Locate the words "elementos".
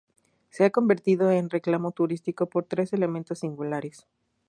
2.91-3.37